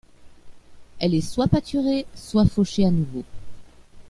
Elle 0.97 1.13
est 1.13 1.21
soit 1.21 1.47
pâturée, 1.47 2.07
soit 2.15 2.47
fauchée 2.47 2.87
à 2.87 2.89
nouveau. 2.89 3.21